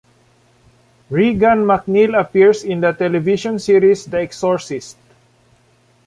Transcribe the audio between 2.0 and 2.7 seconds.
appears